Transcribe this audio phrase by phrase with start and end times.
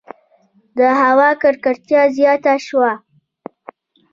[0.77, 2.91] •د هوا ککړتیا زیاته شوه.